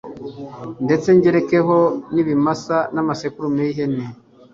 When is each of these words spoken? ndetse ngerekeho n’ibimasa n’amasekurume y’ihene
ndetse 0.85 1.07
ngerekeho 1.17 1.77
n’ibimasa 2.13 2.77
n’amasekurume 2.93 3.61
y’ihene 3.67 4.05